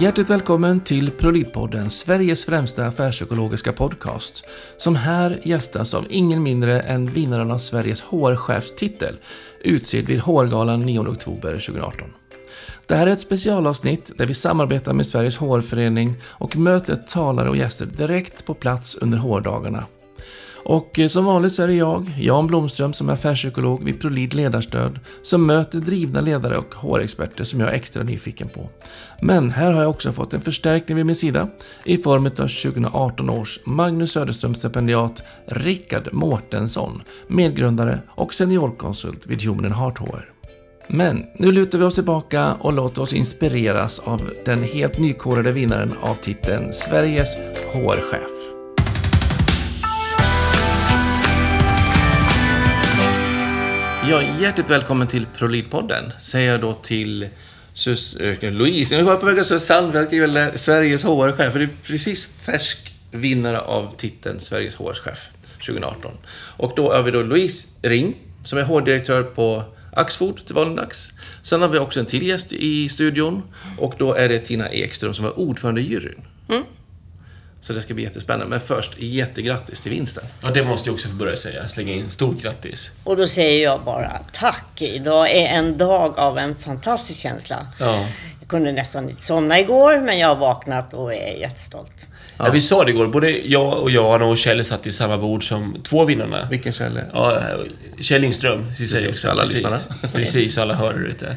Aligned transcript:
Hjärtligt 0.00 0.30
välkommen 0.30 0.80
till 0.80 1.10
Prolidpodden, 1.10 1.90
Sveriges 1.90 2.44
främsta 2.44 2.86
affärspsykologiska 2.86 3.72
podcast, 3.72 4.44
som 4.76 4.96
här 4.96 5.40
gästas 5.42 5.94
av 5.94 6.06
ingen 6.10 6.42
mindre 6.42 6.80
än 6.80 7.06
vinnaren 7.06 7.50
av 7.50 7.58
Sveriges 7.58 8.02
HR-chefstitel, 8.02 9.16
utsedd 9.60 10.06
vid 10.06 10.20
HR-galan 10.20 10.80
9 10.80 11.00
oktober 11.00 11.50
2018. 11.50 12.08
Det 12.86 12.94
här 12.94 13.06
är 13.06 13.10
ett 13.10 13.20
specialavsnitt 13.20 14.12
där 14.18 14.26
vi 14.26 14.34
samarbetar 14.34 14.92
med 14.92 15.06
Sveriges 15.06 15.36
HR-förening 15.36 16.14
och 16.24 16.56
möter 16.56 16.96
talare 16.96 17.48
och 17.48 17.56
gäster 17.56 17.86
direkt 17.86 18.46
på 18.46 18.54
plats 18.54 18.94
under 18.94 19.18
HR-dagarna. 19.18 19.84
Och 20.68 20.98
eh, 20.98 21.08
som 21.08 21.24
vanligt 21.24 21.52
så 21.52 21.62
är 21.62 21.66
det 21.66 21.74
jag, 21.74 22.14
Jan 22.18 22.46
Blomström, 22.46 22.92
som 22.92 23.08
är 23.08 23.12
affärspsykolog 23.12 23.84
vid 23.84 24.00
ProLid 24.00 24.34
Ledarstöd, 24.34 25.00
som 25.22 25.46
möter 25.46 25.78
drivna 25.78 26.20
ledare 26.20 26.58
och 26.58 26.74
HR-experter 26.74 27.44
som 27.44 27.60
jag 27.60 27.68
är 27.68 27.72
extra 27.72 28.02
nyfiken 28.02 28.48
på. 28.48 28.70
Men 29.22 29.50
här 29.50 29.72
har 29.72 29.82
jag 29.82 29.90
också 29.90 30.12
fått 30.12 30.32
en 30.32 30.40
förstärkning 30.40 30.96
vid 30.96 31.06
min 31.06 31.16
sida 31.16 31.48
i 31.84 31.96
form 31.96 32.26
av 32.26 32.30
2018 32.30 33.30
års 33.30 33.60
Magnus 33.64 34.16
Söderström-stipendiat 34.16 35.22
Rickard 35.46 36.08
Mårtensson, 36.12 37.02
medgrundare 37.28 38.00
och 38.08 38.34
seniorkonsult 38.34 39.26
vid 39.26 39.42
Human 39.42 39.72
Heart 39.72 39.98
HR. 39.98 40.32
Men 40.88 41.24
nu 41.34 41.52
lutar 41.52 41.78
vi 41.78 41.84
oss 41.84 41.94
tillbaka 41.94 42.54
och 42.60 42.72
låter 42.72 43.02
oss 43.02 43.12
inspireras 43.12 43.98
av 43.98 44.30
den 44.44 44.62
helt 44.62 44.98
nykorade 44.98 45.52
vinnaren 45.52 45.92
av 46.00 46.14
titeln 46.14 46.72
Sveriges 46.72 47.36
HR-chef. 47.72 48.37
Ja, 54.10 54.22
hjärtligt 54.22 54.70
välkommen 54.70 55.06
till 55.08 55.26
ProLid-podden, 55.36 56.12
säger 56.20 56.50
jag 56.50 56.60
då 56.60 56.74
till 56.74 57.28
Sus 57.72 58.16
äh, 58.16 58.52
Louise. 58.52 58.96
Jag 58.96 59.04
var 59.04 59.16
på 59.16 59.26
väg 59.26 59.38
att 59.38 59.46
säga 59.46 59.60
Sandberg, 59.60 60.38
eh, 60.38 60.54
Sveriges 60.54 61.04
HR-chef. 61.04 61.52
För 61.52 61.58
det 61.58 61.64
är 61.64 61.70
precis 61.82 62.26
färsk 62.26 62.94
vinnare 63.10 63.60
av 63.60 63.94
titeln 63.96 64.40
Sveriges 64.40 64.76
HR-chef 64.76 65.28
2018. 65.66 66.12
Och 66.56 66.72
då 66.76 66.92
har 66.92 67.02
vi 67.02 67.10
då 67.10 67.22
Louise 67.22 67.68
Ring, 67.82 68.16
som 68.44 68.58
är 68.58 68.62
HR-direktör 68.62 69.22
på 69.22 69.64
Axfood 69.92 70.46
till 70.46 70.54
valdags. 70.54 71.12
Sen 71.42 71.62
har 71.62 71.68
vi 71.68 71.78
också 71.78 72.00
en 72.00 72.06
till 72.06 72.26
gäst 72.26 72.52
i 72.52 72.88
studion. 72.88 73.42
Och 73.78 73.94
då 73.98 74.14
är 74.14 74.28
det 74.28 74.38
Tina 74.38 74.68
Ekström 74.68 75.14
som 75.14 75.24
var 75.24 75.38
ordförande 75.38 75.80
i 75.80 75.84
juryn. 75.84 76.20
Mm. 76.48 76.62
Så 77.60 77.72
det 77.72 77.82
ska 77.82 77.94
bli 77.94 78.04
jättespännande. 78.04 78.46
Men 78.46 78.60
först, 78.60 78.98
jättegrattis 78.98 79.80
till 79.80 79.90
vinsten. 79.90 80.24
Ja, 80.42 80.50
det 80.50 80.64
måste 80.64 80.88
jag 80.88 80.94
också 80.94 81.08
få 81.08 81.14
börja 81.14 81.36
säga. 81.36 81.68
Slänga 81.68 81.92
in 81.92 82.08
stort 82.08 82.42
grattis. 82.42 82.92
Och 83.04 83.16
då 83.16 83.26
säger 83.26 83.62
jag 83.64 83.84
bara 83.84 84.20
tack. 84.32 84.82
Idag 84.82 85.30
är 85.30 85.46
en 85.46 85.78
dag 85.78 86.18
av 86.18 86.38
en 86.38 86.56
fantastisk 86.56 87.20
känsla. 87.20 87.66
Ja. 87.78 88.06
Jag 88.40 88.48
kunde 88.48 88.72
nästan 88.72 89.10
inte 89.10 89.22
somna 89.22 89.60
igår, 89.60 90.00
men 90.00 90.18
jag 90.18 90.28
har 90.28 90.36
vaknat 90.36 90.94
och 90.94 91.14
är 91.14 91.34
jättestolt. 91.34 92.06
Ja. 92.38 92.46
ja. 92.46 92.52
vi 92.52 92.60
sa 92.60 92.84
det 92.84 92.90
igår. 92.90 93.06
Både 93.06 93.30
jag 93.30 93.78
och 93.78 93.90
Jan 93.90 94.22
och 94.22 94.38
Kjell 94.38 94.64
satt 94.64 94.86
i 94.86 94.92
samma 94.92 95.18
bord 95.18 95.48
som 95.48 95.76
två 95.82 96.04
vinnarna. 96.04 96.48
Vilken 96.50 96.72
Kjell? 96.72 97.00
Ja, 97.12 97.42
Kjell 98.00 98.20
Lindström. 98.20 98.66
Precis, 98.68 99.08
också. 99.08 99.30
alla 99.30 99.42
precis, 99.42 99.88
precis, 100.12 100.58
alla 100.58 100.74
hör 100.74 101.14
det. 101.20 101.36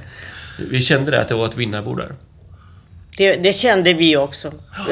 Vi 0.69 0.81
kände 0.81 1.11
det, 1.11 1.21
att 1.21 1.27
det 1.27 1.35
var 1.35 1.45
ett 1.45 1.57
vinnarbord 1.57 1.97
där. 1.97 2.15
Det, 3.21 3.35
det, 3.35 3.53
kände 3.53 3.93
vi 3.93 4.17
också. 4.17 4.51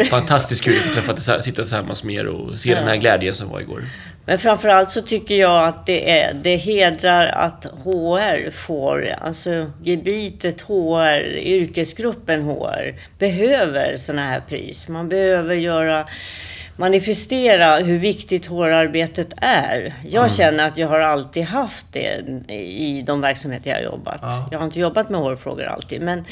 Fantastiskt 0.10 0.64
kul 0.64 0.78
att 0.78 0.84
få 0.84 1.14
träffa, 1.14 1.42
sitta 1.42 1.56
tillsammans 1.56 2.04
med 2.04 2.16
er 2.16 2.28
och 2.28 2.60
se 2.60 2.70
ja. 2.70 2.76
den 2.76 2.88
här 2.88 2.96
glädjen 2.96 3.34
som 3.34 3.50
var 3.50 3.60
igår. 3.60 3.84
Men 4.26 4.40
framförallt 4.40 4.90
så 4.90 5.02
tycker 5.02 5.36
jag 5.36 5.68
att 5.68 5.86
det, 5.86 6.20
är, 6.20 6.34
det 6.34 6.56
hedrar 6.56 7.28
att 7.28 7.66
HR 7.66 8.52
får, 8.52 9.16
alltså 9.22 9.72
gebitet 9.84 10.62
HR, 10.62 11.38
yrkesgruppen 11.38 12.44
HR, 12.44 12.96
behöver 13.20 13.98
sådana 13.98 14.28
här 14.28 14.40
pris. 14.40 14.88
Man 14.88 15.10
behöver 15.10 15.56
göra 15.56 16.06
manifestera 16.76 17.78
hur 17.78 18.00
viktigt 18.00 18.48
HR-arbetet 18.48 19.34
är. 19.42 19.94
Jag 20.04 20.20
mm. 20.20 20.30
känner 20.30 20.68
att 20.68 20.78
jag 20.78 20.88
har 20.88 21.00
alltid 21.00 21.44
haft 21.44 21.86
det 21.92 22.18
i 22.54 23.04
de 23.08 23.22
verksamheter 23.22 23.70
jag 23.70 23.78
har 23.78 23.84
jobbat. 23.84 24.20
Ja. 24.22 24.48
Jag 24.52 24.60
har 24.60 24.66
inte 24.66 24.80
jobbat 24.80 25.10
med 25.10 25.22
HR-frågor 25.22 25.64
alltid, 25.64 26.02
men 26.02 26.26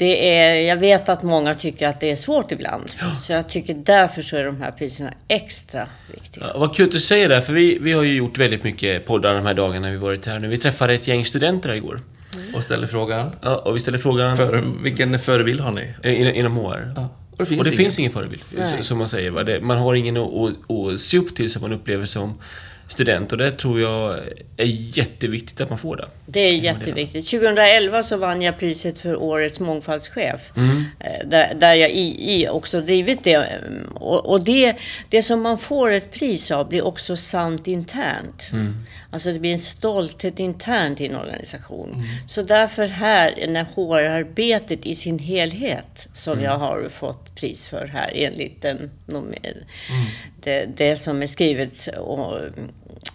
det 0.00 0.38
är, 0.38 0.60
jag 0.68 0.76
vet 0.76 1.08
att 1.08 1.22
många 1.22 1.54
tycker 1.54 1.88
att 1.88 2.00
det 2.00 2.10
är 2.10 2.16
svårt 2.16 2.52
ibland. 2.52 2.92
Ja. 3.00 3.16
Så 3.16 3.32
jag 3.32 3.48
tycker 3.48 3.74
därför 3.74 4.22
så 4.22 4.36
är 4.36 4.44
de 4.44 4.60
här 4.62 4.70
priserna 4.70 5.12
extra 5.28 5.86
viktiga. 6.12 6.44
Ja, 6.46 6.58
vad 6.58 6.76
kul 6.76 6.84
att 6.84 6.92
du 6.92 7.00
säger 7.00 7.28
det, 7.28 7.42
för 7.42 7.52
vi, 7.52 7.78
vi 7.80 7.92
har 7.92 8.02
ju 8.02 8.14
gjort 8.14 8.38
väldigt 8.38 8.64
mycket 8.64 9.06
poddar 9.06 9.34
de 9.34 9.46
här 9.46 9.54
dagarna 9.54 9.90
vi 9.90 9.96
varit 9.96 10.26
här 10.26 10.38
nu. 10.38 10.48
Vi 10.48 10.58
träffade 10.58 10.94
ett 10.94 11.08
gäng 11.08 11.24
studenter 11.24 11.68
här 11.68 11.76
igår. 11.76 12.00
Mm. 12.36 12.54
Och 12.54 12.62
ställde 12.62 12.88
frågan? 12.88 13.30
Ja, 13.42 13.56
och 13.56 13.76
vi 13.76 13.80
ställde 13.80 13.98
frågan... 13.98 14.36
För, 14.36 14.64
vilken 14.82 15.18
förebild 15.18 15.60
har 15.60 15.72
ni? 15.72 15.94
In, 16.04 16.26
inom 16.26 16.56
HR. 16.56 16.92
Ja. 16.96 17.08
Och 17.30 17.38
det 17.38 17.46
finns, 17.46 17.58
och 17.60 17.64
det 17.64 17.70
ingen. 17.70 17.84
finns 17.84 17.98
ingen 17.98 18.12
förebild, 18.12 18.42
Nej. 18.50 18.82
som 18.82 18.98
man 18.98 19.08
säger. 19.08 19.30
Va? 19.30 19.42
Det, 19.42 19.60
man 19.60 19.78
har 19.78 19.94
ingen 19.94 20.16
att, 20.16 20.34
att, 20.34 20.70
att 20.70 21.00
se 21.00 21.18
upp 21.18 21.34
till 21.34 21.50
som 21.50 21.62
man 21.62 21.72
upplever 21.72 22.06
som 22.06 22.38
student 22.92 23.32
och 23.32 23.38
det 23.38 23.50
tror 23.50 23.80
jag 23.80 24.18
är 24.56 24.96
jätteviktigt 24.98 25.60
att 25.60 25.68
man 25.68 25.78
får 25.78 25.96
det. 25.96 26.08
Det 26.26 26.40
är 26.40 26.54
jätteviktigt. 26.54 27.30
2011 27.30 28.02
så 28.02 28.16
vann 28.16 28.42
jag 28.42 28.58
priset 28.58 28.98
för 28.98 29.16
Årets 29.16 29.60
mångfaldschef. 29.60 30.52
Mm. 30.56 30.84
Eh, 31.00 31.28
där, 31.28 31.54
där 31.54 31.74
jag 31.74 31.90
i, 31.90 32.34
i 32.34 32.48
också 32.48 32.80
drivit 32.80 33.24
det. 33.24 33.60
Och, 33.94 34.26
och, 34.26 34.40
det, 34.40 34.76
det 35.08 35.22
som 35.22 35.42
man 35.42 35.58
får 35.58 35.90
ett 35.90 36.12
pris 36.12 36.50
av 36.50 36.68
blir 36.68 36.84
också 36.84 37.16
sant 37.16 37.66
internt. 37.66 38.50
Mm. 38.52 38.76
Alltså 39.12 39.32
det 39.32 39.38
blir 39.38 39.52
en 39.52 39.58
stolthet 39.58 40.38
internt 40.38 41.00
i 41.00 41.06
en 41.06 41.16
organisation. 41.16 41.92
Mm. 41.92 42.06
Så 42.26 42.42
därför 42.42 42.86
här, 42.86 43.46
när 43.48 43.64
HR-arbetet 43.64 44.86
i 44.86 44.94
sin 44.94 45.18
helhet, 45.18 46.08
som 46.12 46.32
mm. 46.32 46.44
jag 46.44 46.58
har 46.58 46.88
fått 46.88 47.34
pris 47.34 47.66
för 47.66 47.86
här 47.86 48.12
enligt 48.14 48.62
den, 48.62 48.90
mm. 49.08 49.34
det, 50.42 50.66
det 50.76 50.96
som 50.96 51.22
är 51.22 51.26
skrivet 51.26 51.86
och 51.86 52.36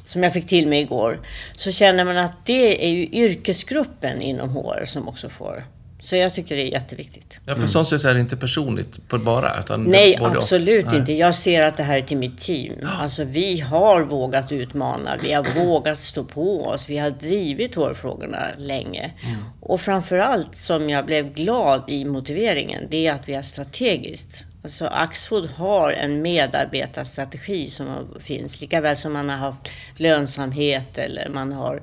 som 0.06 0.24
jag 0.24 0.34
fick 0.34 0.48
till 0.48 0.68
mig 0.68 0.82
igår, 0.82 1.20
så 1.56 1.72
känner 1.72 2.04
man 2.06 2.18
att 2.18 2.46
det 2.46 2.86
är 2.86 2.90
ju 2.90 3.08
yrkesgruppen 3.08 4.22
inom 4.22 4.50
HR 4.50 4.86
som 4.86 5.08
också 5.08 5.30
får. 5.30 5.64
Så 6.06 6.16
jag 6.16 6.34
tycker 6.34 6.56
det 6.56 6.62
är 6.62 6.72
jätteviktigt. 6.72 7.40
Ja, 7.46 7.54
för 7.54 7.58
mm. 7.58 7.68
sånt 7.68 7.92
är 7.92 8.14
det 8.14 8.20
inte 8.20 8.38
personligt 8.38 9.08
på 9.08 9.18
bara, 9.18 9.60
utan 9.60 9.84
Nej, 9.84 10.18
absolut 10.22 10.94
inte. 10.94 11.14
Jag 11.14 11.36
ser 11.36 11.64
att 11.64 11.78
det 11.78 11.84
här 11.84 11.98
är 11.98 12.02
till 12.02 12.18
mitt 12.18 12.42
team. 12.42 12.74
Alltså, 13.02 13.24
vi 13.24 13.60
har 13.60 14.02
vågat 14.02 14.52
utmana, 14.52 15.18
vi 15.24 15.34
har 15.34 15.66
vågat 15.66 16.00
stå 16.00 16.24
på 16.24 16.66
oss, 16.66 16.90
vi 16.90 16.98
har 16.98 17.10
drivit 17.10 17.76
hårfrågorna 17.76 18.48
länge. 18.58 19.12
Mm. 19.24 19.36
Och 19.60 19.82
framförallt, 19.82 20.58
som 20.58 20.90
jag 20.90 21.06
blev 21.06 21.34
glad 21.34 21.84
i 21.88 22.06
motiveringen, 22.06 22.88
det 22.90 23.08
är 23.08 23.14
att 23.14 23.30
vi 23.30 23.34
har 23.34 23.42
strategiskt 23.42 24.46
Alltså 24.64 24.88
Axfood 24.88 25.50
har 25.50 25.92
en 25.92 26.22
medarbetarstrategi 26.22 27.68
som 27.68 28.08
finns, 28.20 28.62
lika 28.62 28.82
väl 28.82 28.96
som 28.96 29.14
man 29.14 29.30
har 29.30 29.38
haft 29.38 29.72
lönsamhet 29.96 30.98
eller 30.98 31.30
man 31.30 31.54
har 31.54 31.82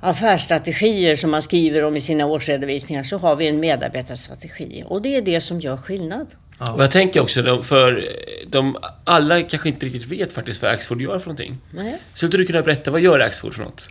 affärsstrategier 0.00 1.16
som 1.16 1.30
man 1.30 1.42
skriver 1.42 1.84
om 1.84 1.96
i 1.96 2.00
sina 2.00 2.26
årsredovisningar 2.26 3.02
så 3.02 3.18
har 3.18 3.36
vi 3.36 3.46
en 3.48 3.60
medarbetarstrategi. 3.60 4.84
Och 4.86 5.02
det 5.02 5.16
är 5.16 5.22
det 5.22 5.40
som 5.40 5.60
gör 5.60 5.76
skillnad. 5.76 6.26
Ja. 6.58 6.72
Och 6.72 6.82
jag 6.82 6.90
tänker 6.90 7.20
också, 7.20 7.62
för 7.62 8.08
de, 8.46 8.76
alla 9.04 9.42
kanske 9.42 9.68
inte 9.68 9.86
riktigt 9.86 10.06
vet 10.06 10.32
faktiskt 10.32 10.62
vad 10.62 10.70
Axfood 10.70 11.00
gör 11.00 11.18
för 11.18 11.26
någonting. 11.26 11.58
Nej. 11.70 11.98
Skulle 12.14 12.38
du 12.38 12.46
kunna 12.46 12.62
berätta, 12.62 12.90
vad 12.90 13.00
gör 13.00 13.20
Axfood 13.20 13.54
för 13.54 13.64
något? 13.64 13.88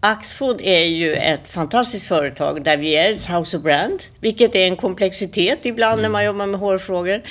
Axfood 0.00 0.60
är 0.60 0.84
ju 0.84 1.14
ett 1.14 1.48
fantastiskt 1.48 2.06
företag 2.06 2.64
där 2.64 2.76
vi 2.76 2.96
är 2.96 3.10
ett 3.10 3.26
house 3.26 3.56
of 3.56 3.62
brand, 3.62 4.02
vilket 4.20 4.54
är 4.54 4.66
en 4.66 4.76
komplexitet 4.76 5.58
ibland 5.62 5.92
mm. 5.92 6.02
när 6.02 6.08
man 6.08 6.24
jobbar 6.24 6.46
med 6.46 6.60
hårfrågor 6.60 7.22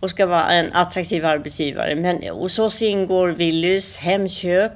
och 0.00 0.10
ska 0.10 0.26
vara 0.26 0.50
en 0.50 0.72
attraktiv 0.72 1.26
arbetsgivare. 1.26 1.94
Men 1.94 2.22
hos 2.22 2.58
oss 2.58 2.82
ingår 2.82 3.28
Willys, 3.28 3.96
Hemköp, 3.96 4.72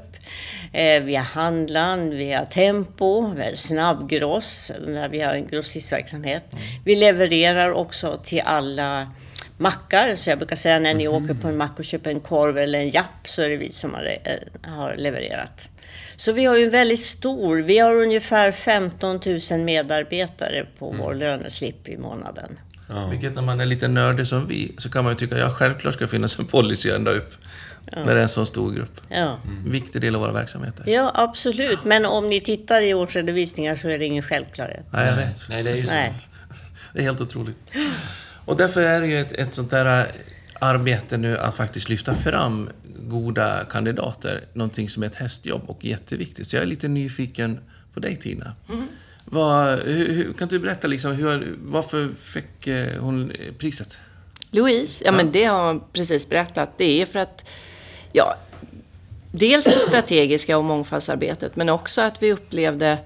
vi 1.04 1.14
har 1.14 1.24
Handlan, 1.24 2.10
vi 2.10 2.32
har 2.32 2.44
Tempo, 2.44 3.34
vi 3.36 3.42
har 3.42 3.54
Snabbgross, 3.54 4.72
där 4.86 5.08
vi 5.08 5.20
har 5.20 5.34
en 5.34 5.46
grossistverksamhet. 5.46 6.44
Vi 6.84 6.96
levererar 6.96 7.72
också 7.72 8.20
till 8.24 8.42
alla 8.44 9.10
mackar. 9.58 10.14
Så 10.14 10.30
jag 10.30 10.38
brukar 10.38 10.56
säga 10.56 10.78
när 10.78 10.94
ni 10.94 11.04
mm. 11.04 11.22
åker 11.22 11.34
på 11.34 11.48
en 11.48 11.56
mack 11.56 11.78
och 11.78 11.84
köper 11.84 12.10
en 12.10 12.20
korv 12.20 12.58
eller 12.58 12.78
en 12.78 12.90
japp 12.90 13.28
så 13.28 13.42
är 13.42 13.48
det 13.48 13.56
vi 13.56 13.70
som 13.70 13.94
har, 13.94 14.18
eh, 14.24 14.70
har 14.72 14.96
levererat. 14.96 15.68
Så 16.16 16.32
vi 16.32 16.44
har 16.44 16.56
ju 16.56 16.64
en 16.64 16.70
väldigt 16.70 17.00
stor, 17.00 17.56
vi 17.56 17.78
har 17.78 17.94
ungefär 17.94 18.52
15 18.52 19.20
000 19.50 19.60
medarbetare 19.60 20.66
på 20.78 20.88
mm. 20.88 21.00
vår 21.00 21.14
löneslip 21.14 21.88
i 21.88 21.96
månaden. 21.96 22.58
Ja. 22.88 23.06
Vilket 23.06 23.34
när 23.34 23.42
man 23.42 23.60
är 23.60 23.66
lite 23.66 23.88
nördig 23.88 24.26
som 24.26 24.46
vi, 24.46 24.74
så 24.78 24.90
kan 24.90 25.04
man 25.04 25.12
ju 25.12 25.18
tycka, 25.18 25.34
att 25.34 25.40
ja 25.40 25.50
självklart 25.50 25.94
ska 25.94 26.06
finnas 26.06 26.38
en 26.38 26.46
policy 26.46 26.90
ända 26.90 27.10
upp. 27.10 27.34
Ja. 27.92 28.04
När 28.04 28.14
det 28.14 28.20
är 28.20 28.22
en 28.22 28.28
så 28.28 28.46
stor 28.46 28.72
grupp. 28.72 29.00
Ja. 29.08 29.38
Mm. 29.44 29.70
Viktig 29.70 30.00
del 30.00 30.14
av 30.14 30.20
våra 30.20 30.32
verksamheter. 30.32 30.84
Ja, 30.86 31.12
absolut. 31.14 31.84
Men 31.84 32.06
om 32.06 32.28
ni 32.28 32.40
tittar 32.40 32.82
i 32.82 32.94
årsredovisningar 32.94 33.76
så 33.76 33.88
är 33.88 33.98
det 33.98 34.04
ingen 34.04 34.22
självklarhet. 34.22 34.84
Nej, 34.90 35.06
jag 35.06 35.16
vet. 35.16 35.48
Nej, 35.48 35.62
det 35.62 35.70
är 35.70 35.76
ju 35.76 35.86
så. 35.86 35.92
Nej. 35.92 36.12
Det 36.92 37.00
är 37.00 37.04
helt 37.04 37.20
otroligt. 37.20 37.56
Och 38.44 38.56
därför 38.56 38.82
är 38.82 39.00
det 39.00 39.06
ju 39.06 39.20
ett, 39.20 39.32
ett 39.32 39.54
sånt 39.54 39.70
där 39.70 40.06
arbete 40.60 41.16
nu 41.16 41.38
att 41.38 41.54
faktiskt 41.54 41.88
lyfta 41.88 42.14
fram 42.14 42.68
goda 42.98 43.64
kandidater 43.70 44.44
någonting 44.52 44.88
som 44.88 45.02
är 45.02 45.06
ett 45.06 45.14
hästjobb 45.14 45.62
och 45.66 45.84
jätteviktigt. 45.84 46.50
Så 46.50 46.56
jag 46.56 46.62
är 46.62 46.66
lite 46.66 46.88
nyfiken 46.88 47.58
på 47.94 48.00
dig 48.00 48.16
Tina. 48.16 48.54
Mm. 48.68 48.88
Vad, 49.24 49.80
hur, 49.80 50.32
kan 50.32 50.48
du 50.48 50.58
berätta 50.58 50.86
liksom, 50.86 51.12
hur, 51.12 51.56
varför 51.62 52.08
fick 52.20 52.66
eh, 52.66 53.00
hon 53.00 53.32
priset? 53.58 53.98
Louise, 54.50 55.04
ja, 55.04 55.10
ja, 55.10 55.16
men 55.16 55.32
det 55.32 55.44
har 55.44 55.66
hon 55.66 55.82
precis 55.92 56.28
berättat. 56.28 56.78
Det 56.78 57.02
är 57.02 57.06
för 57.06 57.18
att, 57.18 57.48
ja, 58.16 58.34
dels 59.32 59.64
det 59.64 59.70
strategiska 59.70 60.58
och 60.58 60.64
mångfaldsarbetet, 60.64 61.56
men 61.56 61.68
också 61.68 62.00
att 62.00 62.22
vi 62.22 62.32
upplevde 62.32 62.98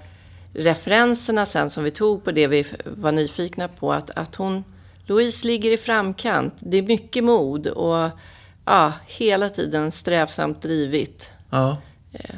referenserna 0.55 1.47
sen 1.47 1.71
som 1.71 1.85
vi 1.85 1.91
tog 1.91 2.25
på 2.25 2.33
det 2.33 2.47
vi 2.47 2.65
var 2.85 3.12
nyfikna 3.12 3.69
på, 3.69 3.93
att, 3.93 4.11
att 4.11 4.35
hon, 4.35 4.65
Louise 5.07 5.47
ligger 5.47 5.71
i 5.71 5.77
framkant. 5.77 6.55
Det 6.57 6.77
är 6.77 6.83
mycket 6.83 7.25
mod 7.25 7.67
och 7.67 8.11
ja, 8.65 8.93
hela 9.07 9.49
tiden 9.49 9.93
strävsamt 9.93 10.62
drivit. 10.62 11.31
Ja. 11.51 11.77
Eh, 12.12 12.37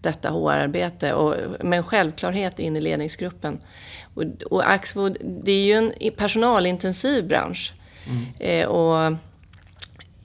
detta 0.00 0.30
HR-arbete 0.30 1.12
och 1.12 1.34
med 1.64 1.76
en 1.76 1.84
självklarhet 1.84 2.58
in 2.58 2.76
i 2.76 2.80
ledningsgruppen. 2.80 3.60
Och, 4.14 4.24
och 4.50 4.70
Axfood, 4.70 5.16
det 5.44 5.52
är 5.52 5.64
ju 5.64 5.72
en 5.72 6.12
personalintensiv 6.16 7.28
bransch. 7.28 7.72
Mm. 8.06 8.26
Eh, 8.38 8.66
och 8.66 9.12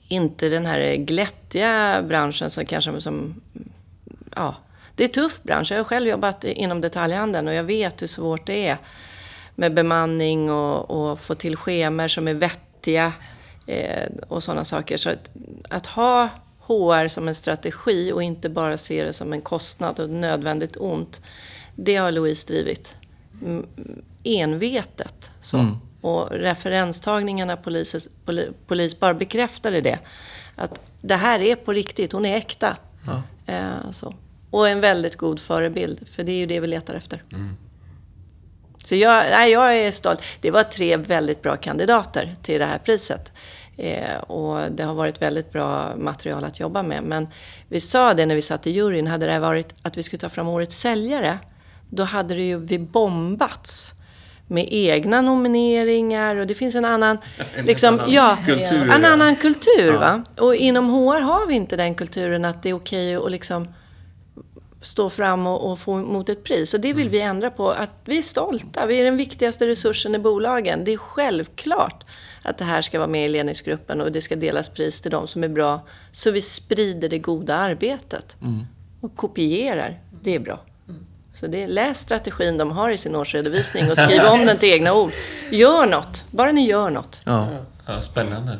inte 0.08 0.48
den 0.48 0.66
här 0.66 0.96
glättiga 0.96 2.02
branschen 2.02 2.50
som 2.50 2.64
kanske 2.64 3.00
som... 3.00 3.40
Ja, 4.36 4.54
det 4.94 5.04
är 5.04 5.08
en 5.08 5.14
tuff 5.14 5.42
bransch. 5.42 5.70
Jag 5.70 5.78
har 5.78 5.84
själv 5.84 6.08
jobbat 6.08 6.44
inom 6.44 6.80
detaljhandeln 6.80 7.48
och 7.48 7.54
jag 7.54 7.64
vet 7.64 8.02
hur 8.02 8.06
svårt 8.06 8.46
det 8.46 8.66
är 8.66 8.78
med 9.54 9.74
bemanning 9.74 10.50
och, 10.50 10.90
och 10.90 11.20
få 11.20 11.34
till 11.34 11.56
schemer 11.56 12.08
som 12.08 12.28
är 12.28 12.34
vettiga 12.34 13.12
eh, 13.66 14.08
och 14.28 14.42
sådana 14.42 14.64
saker. 14.64 14.96
Så 14.96 15.10
att, 15.10 15.30
att 15.68 15.86
ha 15.86 16.28
HR 16.60 17.08
som 17.08 17.28
en 17.28 17.34
strategi 17.34 18.12
och 18.12 18.22
inte 18.22 18.48
bara 18.48 18.76
se 18.76 19.04
det 19.04 19.12
som 19.12 19.32
en 19.32 19.40
kostnad 19.40 19.98
och 19.98 20.04
ett 20.04 20.10
nödvändigt 20.10 20.76
ont. 20.76 21.20
Det 21.74 21.96
har 21.96 22.12
Louise 22.12 22.46
drivit 22.46 22.94
envetet. 24.24 25.30
Så. 25.40 25.56
Mm. 25.56 25.76
Och 26.00 26.30
referenstagningarna 26.30 27.56
polis, 27.56 28.08
poli, 28.24 28.48
polis 28.66 29.00
bara 29.00 29.14
bekräftade 29.14 29.80
det. 29.80 29.98
Att 30.56 30.80
det 31.00 31.14
här 31.14 31.40
är 31.40 31.56
på 31.56 31.72
riktigt, 31.72 32.12
hon 32.12 32.24
är 32.24 32.36
äkta. 32.36 32.76
Ja. 33.06 33.22
Eh, 33.52 33.90
så. 33.90 34.14
Och 34.50 34.68
en 34.68 34.80
väldigt 34.80 35.16
god 35.16 35.40
förebild, 35.40 36.08
för 36.08 36.24
det 36.24 36.32
är 36.32 36.36
ju 36.36 36.46
det 36.46 36.60
vi 36.60 36.66
letar 36.66 36.94
efter. 36.94 37.22
Mm. 37.32 37.56
Så 38.84 38.94
jag, 38.94 39.24
nej, 39.30 39.52
jag 39.52 39.78
är 39.78 39.90
stolt. 39.90 40.22
Det 40.40 40.50
var 40.50 40.62
tre 40.62 40.96
väldigt 40.96 41.42
bra 41.42 41.56
kandidater 41.56 42.36
till 42.42 42.58
det 42.58 42.66
här 42.66 42.78
priset. 42.78 43.32
Eh, 43.76 44.18
och 44.18 44.72
det 44.72 44.82
har 44.82 44.94
varit 44.94 45.22
väldigt 45.22 45.52
bra 45.52 45.96
material 45.96 46.44
att 46.44 46.60
jobba 46.60 46.82
med. 46.82 47.02
Men 47.02 47.28
vi 47.68 47.80
sa 47.80 48.14
det 48.14 48.26
när 48.26 48.34
vi 48.34 48.42
satt 48.42 48.66
i 48.66 48.70
juryn, 48.70 49.06
hade 49.06 49.26
det 49.26 49.38
varit 49.38 49.74
att 49.82 49.96
vi 49.96 50.02
skulle 50.02 50.20
ta 50.20 50.28
fram 50.28 50.48
årets 50.48 50.78
säljare, 50.78 51.38
då 51.90 52.04
hade 52.04 52.34
det 52.34 52.42
ju 52.42 52.58
vi 52.58 52.78
bombats 52.78 53.92
med 54.48 54.68
egna 54.70 55.20
nomineringar 55.20 56.36
och 56.36 56.46
det 56.46 56.54
finns 56.54 56.74
en 56.74 56.84
annan, 56.84 57.18
en 57.54 57.66
liksom, 57.66 57.94
annan 57.94 58.12
ja, 58.12 58.38
kultur. 58.46 58.90
En 58.90 59.04
annan 59.04 59.36
kultur. 59.36 59.92
Ja. 59.92 59.98
Va? 59.98 60.24
Och 60.36 60.54
inom 60.54 60.88
HR 60.90 61.20
har 61.20 61.46
vi 61.46 61.54
inte 61.54 61.76
den 61.76 61.94
kulturen 61.94 62.44
att 62.44 62.62
det 62.62 62.68
är 62.70 62.74
okej 62.74 63.16
att 63.16 63.30
liksom 63.30 63.68
stå 64.80 65.10
fram 65.10 65.46
och, 65.46 65.70
och, 65.70 65.78
få 65.78 65.96
mot 65.96 66.28
ett 66.28 66.44
pris. 66.44 66.74
Och 66.74 66.80
det 66.80 66.92
vill 66.92 67.06
mm. 67.06 67.12
vi 67.12 67.20
ändra 67.20 67.50
på. 67.50 67.70
Att 67.70 67.90
vi 68.04 68.18
är 68.18 68.22
stolta. 68.22 68.86
Vi 68.86 69.00
är 69.00 69.04
den 69.04 69.16
viktigaste 69.16 69.66
resursen 69.66 70.14
i 70.14 70.18
bolagen. 70.18 70.84
Det 70.84 70.92
är 70.92 70.96
självklart 70.96 72.04
att 72.42 72.58
det 72.58 72.64
här 72.64 72.82
ska 72.82 72.98
vara 72.98 73.08
med 73.08 73.26
i 73.26 73.28
ledningsgruppen 73.28 74.00
och 74.00 74.12
det 74.12 74.20
ska 74.20 74.36
delas 74.36 74.68
pris 74.68 75.00
till 75.00 75.10
de 75.10 75.26
som 75.26 75.44
är 75.44 75.48
bra. 75.48 75.80
Så 76.12 76.30
vi 76.30 76.40
sprider 76.40 77.08
det 77.08 77.18
goda 77.18 77.56
arbetet. 77.56 78.36
Mm. 78.42 78.66
Och 79.00 79.16
kopierar. 79.16 80.00
Det 80.22 80.34
är 80.34 80.38
bra. 80.38 80.60
Så 81.40 81.46
det, 81.46 81.66
läs 81.66 82.00
strategin 82.00 82.58
de 82.58 82.70
har 82.70 82.90
i 82.90 82.98
sin 82.98 83.16
årsredovisning 83.16 83.90
och 83.90 83.98
skriv 83.98 84.22
om 84.22 84.46
den 84.46 84.58
till 84.58 84.68
egna 84.68 84.94
ord. 84.94 85.12
Gör 85.50 85.86
något. 85.86 86.24
Bara 86.30 86.52
ni 86.52 86.68
gör 86.68 86.90
något. 86.90 87.22
Ja, 87.24 87.48
ja 87.86 88.00
spännande. 88.00 88.58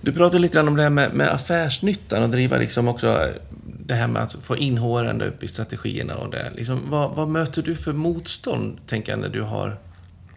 Du 0.00 0.12
pratade 0.12 0.38
lite 0.38 0.54
grann 0.54 0.68
om 0.68 0.76
det 0.76 0.82
här 0.82 0.90
med, 0.90 1.12
med 1.12 1.28
affärsnyttan 1.28 2.22
och 2.22 2.28
driva 2.28 2.56
liksom 2.56 2.88
också 2.88 3.28
det 3.64 3.94
här 3.94 4.06
med 4.06 4.22
att 4.22 4.32
få 4.32 4.56
in 4.56 4.78
HR 4.78 5.22
upp 5.22 5.42
i 5.42 5.48
strategierna 5.48 6.14
och 6.14 6.30
det. 6.30 6.52
Liksom, 6.54 6.90
vad, 6.90 7.10
vad, 7.10 7.28
möter 7.28 7.62
du 7.62 7.76
för 7.76 7.92
motstånd, 7.92 8.78
tänker 8.86 9.12
jag, 9.12 9.18
när 9.18 9.28
du 9.28 9.42
har 9.42 9.78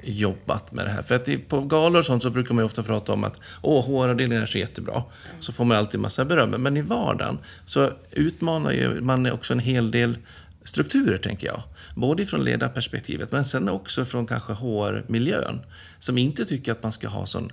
jobbat 0.03 0.71
med 0.71 0.85
det 0.85 0.91
här? 0.91 1.01
För 1.01 1.15
att 1.15 1.47
på 1.47 1.61
galor 1.61 1.99
och 1.99 2.05
sånt 2.05 2.23
så 2.23 2.29
brukar 2.29 2.53
man 2.53 2.61
ju 2.61 2.65
ofta 2.65 2.83
prata 2.83 3.13
om 3.13 3.23
att 3.23 3.41
åh, 3.61 3.85
HR-avdelningen 3.85 4.43
är 4.43 4.47
så 4.47 4.57
jättebra. 4.57 5.03
Så 5.39 5.53
får 5.53 5.65
man 5.65 5.77
alltid 5.77 5.99
massa 5.99 6.25
beröm. 6.25 6.49
Men 6.49 6.77
i 6.77 6.81
vardagen 6.81 7.37
så 7.65 7.89
utmanar 8.11 8.71
ju 8.71 9.01
man 9.01 9.31
också 9.31 9.53
en 9.53 9.59
hel 9.59 9.91
del 9.91 10.17
strukturer, 10.65 11.17
tänker 11.17 11.47
jag. 11.47 11.63
Både 11.95 12.25
från 12.25 12.43
ledarperspektivet, 12.43 13.31
men 13.31 13.45
sen 13.45 13.69
också 13.69 14.05
från 14.05 14.27
kanske 14.27 14.53
HR-miljön. 14.53 15.61
Som 15.99 16.17
inte 16.17 16.45
tycker 16.45 16.71
att 16.71 16.83
man 16.83 16.91
ska 16.91 17.07
ha 17.07 17.25
sån 17.25 17.51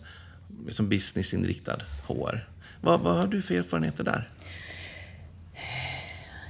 liksom 0.66 0.88
businessinriktad 0.88 1.78
HR. 2.06 2.48
Vad, 2.80 3.00
vad 3.00 3.16
har 3.16 3.26
du 3.26 3.42
för 3.42 3.54
erfarenheter 3.54 4.04
där? 4.04 4.28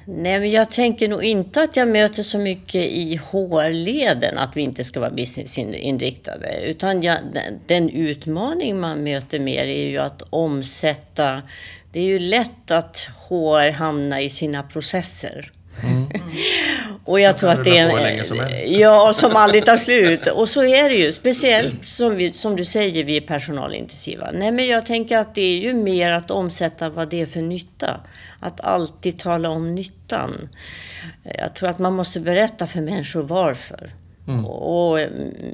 Nej, 0.07 0.41
men 0.41 0.51
jag 0.51 0.71
tänker 0.71 1.09
nog 1.09 1.25
inte 1.25 1.63
att 1.63 1.77
jag 1.77 1.89
möter 1.89 2.23
så 2.23 2.39
mycket 2.39 2.83
i 2.83 3.17
HR-leden 3.17 4.39
att 4.39 4.57
vi 4.57 4.63
inte 4.63 4.85
ska 4.85 5.01
vara 5.01 5.11
businessinriktade. 5.11 6.61
Utan 6.65 7.03
jag, 7.03 7.19
den 7.67 7.91
utmaning 7.91 8.81
man 8.81 9.03
möter 9.03 9.39
mer 9.39 9.65
är 9.65 9.89
ju 9.91 9.99
att 9.99 10.23
omsätta. 10.31 11.43
Det 11.93 12.01
är 12.01 12.05
ju 12.05 12.19
lätt 12.19 12.71
att 12.71 12.97
HR 13.29 13.71
hamnar 13.71 14.21
i 14.21 14.31
sina 14.31 14.63
processer. 14.63 15.53
Mm. 15.83 16.09
och 17.05 17.21
jag 17.21 17.39
tror 17.39 17.51
att 17.51 17.65
det 17.65 17.79
är... 17.79 18.25
Som 18.25 18.49
ja, 18.67 19.13
som 19.13 19.37
aldrig 19.37 19.65
tar 19.65 19.77
slut. 19.77 20.27
Och 20.27 20.49
så 20.49 20.65
är 20.65 20.89
det 20.89 20.95
ju. 20.95 21.13
Speciellt 21.13 21.85
som, 21.85 22.17
vi, 22.17 22.33
som 22.33 22.57
du 22.57 22.65
säger, 22.65 23.05
vi 23.05 23.17
är 23.17 23.21
personalintensiva. 23.21 24.31
Nej, 24.33 24.53
men 24.53 24.67
jag 24.67 24.87
tänker 24.87 25.19
att 25.19 25.35
det 25.35 25.43
är 25.43 25.59
ju 25.59 25.75
mer 25.75 26.13
att 26.13 26.31
omsätta 26.31 26.89
vad 26.89 27.09
det 27.09 27.21
är 27.21 27.27
för 27.27 27.43
nytta. 27.43 28.01
Att 28.41 28.61
alltid 28.61 29.19
tala 29.19 29.51
om 29.51 29.75
nyttan. 29.75 30.49
Jag 31.39 31.55
tror 31.55 31.69
att 31.69 31.79
man 31.79 31.93
måste 31.93 32.21
berätta 32.21 32.67
för 32.67 32.81
människor 32.81 33.23
varför. 33.23 33.91
Mm. 34.29 34.45
Och 34.47 34.99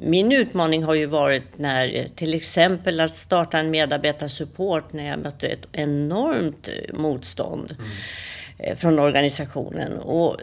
min 0.03 0.31
utmaning 0.31 0.83
har 0.83 0.93
ju 0.93 1.05
varit 1.05 1.57
när 1.57 2.07
till 2.15 2.33
exempel 2.33 2.99
att 2.99 3.13
starta 3.13 3.57
en 3.57 3.71
medarbetarsupport 3.71 4.93
när 4.93 5.09
jag 5.09 5.19
mötte 5.19 5.47
ett 5.47 5.67
enormt 5.71 6.69
motstånd. 6.93 7.75
Mm. 7.79 7.91
Eh, 8.59 8.75
från 8.75 8.99
organisationen. 8.99 9.97
Och 9.97 10.37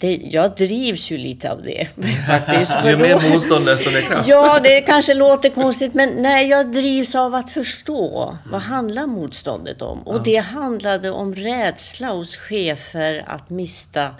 det, 0.00 0.16
jag 0.22 0.56
drivs 0.56 1.10
ju 1.10 1.18
lite 1.18 1.52
av 1.52 1.62
det. 1.62 1.88
Faktiskt. 2.26 2.76
Ju 2.84 2.96
mer 2.96 3.30
motstånd 3.30 3.66
desto 3.66 3.90
mer 3.90 4.00
kraft. 4.00 4.28
Ja, 4.28 4.60
det 4.62 4.80
kanske 4.80 5.14
låter 5.14 5.48
konstigt 5.48 5.94
men 5.94 6.08
nej, 6.08 6.48
jag 6.48 6.72
drivs 6.72 7.14
av 7.14 7.34
att 7.34 7.50
förstå. 7.50 8.36
Vad 8.50 8.60
handlar 8.60 9.06
motståndet 9.06 9.82
om? 9.82 9.98
Och 9.98 10.22
det 10.22 10.36
handlade 10.36 11.10
om 11.10 11.34
rädsla 11.34 12.08
hos 12.08 12.36
chefer 12.36 13.24
att 13.26 13.50
mista 13.50 14.10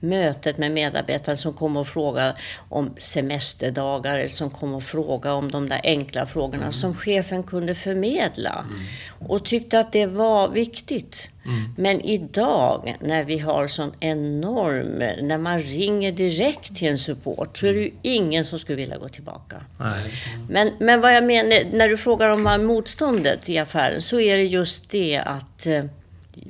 mötet 0.00 0.58
med 0.58 0.72
medarbetare 0.72 1.36
som 1.36 1.52
kom 1.52 1.76
och 1.76 1.88
frågade 1.88 2.36
om 2.68 2.94
semesterdagar, 2.98 4.28
som 4.28 4.50
kom 4.50 4.74
och 4.74 4.82
frågade 4.82 5.34
om 5.36 5.50
de 5.50 5.68
där 5.68 5.80
enkla 5.84 6.26
frågorna 6.26 6.62
mm. 6.62 6.72
som 6.72 6.94
chefen 6.94 7.42
kunde 7.42 7.74
förmedla. 7.74 8.66
Mm. 8.68 9.30
Och 9.30 9.44
tyckte 9.44 9.80
att 9.80 9.92
det 9.92 10.06
var 10.06 10.48
viktigt. 10.48 11.30
Mm. 11.48 11.74
Men 11.76 12.00
idag 12.00 12.94
när 13.00 13.24
vi 13.24 13.38
har 13.38 13.68
sån 13.68 13.92
enorm, 14.00 14.98
när 15.28 15.38
man 15.38 15.60
ringer 15.60 16.12
direkt 16.12 16.76
till 16.76 16.88
en 16.88 16.98
support 16.98 17.58
så 17.58 17.66
är 17.66 17.74
det 17.74 17.80
ju 17.80 17.90
ingen 18.02 18.44
som 18.44 18.58
skulle 18.58 18.76
vilja 18.76 18.98
gå 18.98 19.08
tillbaka. 19.08 19.56
Nej. 19.78 20.12
Men, 20.48 20.72
men 20.78 21.00
vad 21.00 21.16
jag 21.16 21.24
menar, 21.24 21.64
när 21.72 21.88
du 21.88 21.96
frågar 21.96 22.30
om 22.30 22.66
motståndet 22.66 23.48
i 23.48 23.58
affären 23.58 24.02
så 24.02 24.20
är 24.20 24.36
det 24.36 24.44
just 24.44 24.90
det 24.90 25.18
att 25.18 25.66
eh, 25.66 25.84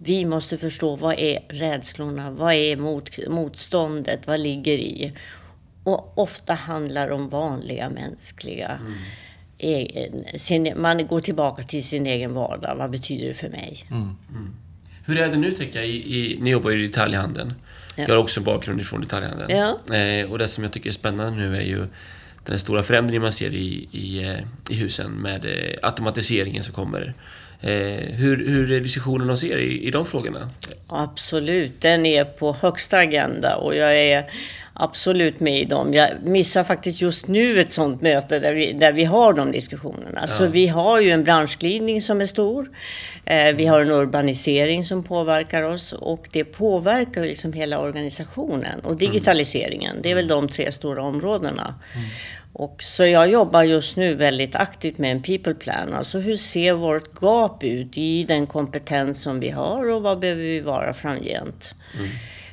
vi 0.02 0.25
måste 0.25 0.59
förstå 0.59 0.97
vad 0.97 1.19
är 1.19 1.38
rädslorna, 1.49 2.31
vad 2.31 2.55
är 2.55 2.76
mot, 2.76 3.28
motståndet, 3.28 4.26
vad 4.26 4.40
ligger 4.40 4.78
i? 4.78 5.12
Och 5.85 6.19
ofta 6.19 6.55
handlar 6.55 7.09
det 7.09 7.14
om 7.14 7.28
vanliga 7.28 7.90
mänskliga 7.90 8.78
mm. 8.81 8.99
egen, 9.59 10.25
sin, 10.38 10.73
man 10.76 11.07
går 11.07 11.21
tillbaka 11.21 11.62
till 11.62 11.85
sin 11.85 12.07
egen 12.07 12.35
vardag. 12.35 12.76
Vad 12.76 12.90
betyder 12.90 13.28
det 13.28 13.35
för 13.35 13.49
mig? 13.49 13.85
Mm. 13.90 14.17
Mm. 14.31 14.55
Hur 15.09 15.19
är 15.19 15.29
det 15.29 15.37
nu, 15.37 15.53
tänker 15.53 15.79
jag, 15.79 15.88
i, 15.88 16.17
i, 16.17 16.38
ni 16.41 16.50
jobbar 16.50 16.71
ju 16.71 16.85
i 16.85 16.87
detaljhandeln. 16.87 17.55
Ja. 17.97 18.05
Jag 18.09 18.15
har 18.15 18.23
också 18.23 18.41
en 18.41 18.45
bakgrund 18.45 18.81
ifrån 18.81 19.00
detaljhandeln. 19.00 19.50
Ja. 19.50 19.97
Eh, 19.97 20.31
och 20.31 20.38
det 20.38 20.49
som 20.49 20.65
jag 20.65 20.73
tycker 20.73 20.88
är 20.88 20.93
spännande 20.93 21.38
nu 21.38 21.57
är 21.57 21.62
ju 21.62 21.87
den 22.45 22.59
stora 22.59 22.83
förändringen 22.83 23.23
man 23.23 23.33
ser 23.33 23.55
i, 23.55 23.88
i, 23.93 24.25
eh, 24.25 24.38
i 24.71 24.75
husen 24.75 25.11
med 25.11 25.45
eh, 25.45 25.79
automatiseringen 25.83 26.62
som 26.62 26.75
kommer. 26.75 27.15
Hur, 27.61 28.49
hur 28.49 28.73
är 28.73 28.81
diskussionen 28.81 29.29
hos 29.29 29.45
er 29.45 29.57
i, 29.57 29.87
i 29.87 29.91
de 29.91 30.07
frågorna? 30.07 30.50
Absolut, 30.87 31.81
den 31.81 32.07
är 32.07 32.25
på 32.25 32.53
högsta 32.53 32.99
agenda 32.99 33.57
och 33.57 33.77
jag 33.77 33.99
är 33.99 34.31
absolut 34.79 35.41
med 35.41 35.61
i 35.61 35.65
dem. 35.65 35.95
Jag 35.95 36.11
missar 36.23 36.65
faktiskt 36.65 37.00
just 37.00 37.29
nu 37.29 37.61
ett 37.61 37.73
sådant 37.73 38.03
möte 38.03 38.38
där 38.38 38.55
vi, 38.55 38.73
där 38.73 38.93
vi 38.93 39.05
har 39.05 39.33
de 39.33 39.53
diskussionerna. 39.53 40.21
Ja. 40.21 40.27
Så 40.27 40.47
vi 40.47 40.67
har 40.67 41.00
ju 41.00 41.11
en 41.11 41.25
branschglidning 41.25 42.03
som 42.03 42.21
är 42.21 42.27
stor. 42.27 42.71
Eh, 43.25 43.57
vi 43.57 43.67
har 43.67 43.81
en 43.81 43.91
urbanisering 43.91 44.85
som 44.85 45.03
påverkar 45.03 45.62
oss 45.62 45.93
och 45.93 46.29
det 46.33 46.45
påverkar 46.45 47.23
liksom 47.23 47.53
hela 47.53 47.81
organisationen. 47.81 48.81
Och 48.81 48.97
digitaliseringen, 48.97 49.97
det 50.03 50.11
är 50.11 50.15
väl 50.15 50.29
de 50.29 50.49
tre 50.49 50.73
stora 50.73 51.03
områdena. 51.03 51.75
Mm. 51.95 52.09
Och 52.59 52.83
så 52.83 53.07
jag 53.07 53.31
jobbar 53.31 53.62
just 53.62 53.97
nu 53.97 54.15
väldigt 54.15 54.55
aktivt 54.55 54.99
med 54.99 55.12
en 55.12 55.23
people 55.23 55.55
plan. 55.55 55.95
Alltså 55.95 56.19
hur 56.19 56.37
ser 56.37 56.73
vårt 56.73 57.21
gap 57.21 57.65
ut 57.65 57.99
i 57.99 58.25
den 58.25 58.47
kompetens 58.47 59.23
som 59.23 59.41
vi 59.41 59.50
har 59.50 59.91
och 59.91 60.03
vad 60.03 60.19
behöver 60.19 60.43
vi 60.43 60.61
vara 60.61 60.95
framgent? 60.95 61.75
Mm. 61.95 62.09